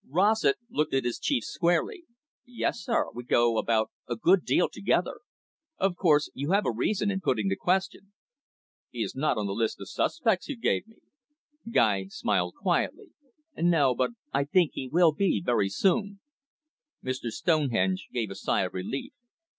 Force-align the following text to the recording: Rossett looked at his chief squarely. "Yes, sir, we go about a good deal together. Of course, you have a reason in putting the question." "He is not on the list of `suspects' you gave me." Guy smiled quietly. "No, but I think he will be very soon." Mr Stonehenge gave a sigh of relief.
Rossett 0.09 0.55
looked 0.71 0.95
at 0.95 1.03
his 1.05 1.19
chief 1.19 1.43
squarely. 1.43 2.05
"Yes, 2.43 2.79
sir, 2.81 3.09
we 3.13 3.23
go 3.23 3.59
about 3.59 3.91
a 4.09 4.15
good 4.15 4.43
deal 4.43 4.67
together. 4.67 5.19
Of 5.77 5.95
course, 5.95 6.31
you 6.33 6.53
have 6.53 6.65
a 6.65 6.71
reason 6.71 7.11
in 7.11 7.21
putting 7.21 7.49
the 7.49 7.55
question." 7.55 8.11
"He 8.89 9.03
is 9.03 9.15
not 9.15 9.37
on 9.37 9.45
the 9.45 9.53
list 9.53 9.79
of 9.79 9.87
`suspects' 9.87 10.47
you 10.47 10.57
gave 10.57 10.87
me." 10.87 11.01
Guy 11.69 12.07
smiled 12.07 12.55
quietly. 12.59 13.11
"No, 13.55 13.93
but 13.93 14.09
I 14.33 14.45
think 14.45 14.71
he 14.73 14.87
will 14.87 15.11
be 15.13 15.39
very 15.39 15.69
soon." 15.69 16.19
Mr 17.05 17.29
Stonehenge 17.29 18.07
gave 18.11 18.31
a 18.31 18.35
sigh 18.35 18.61
of 18.63 18.73
relief. 18.73 19.13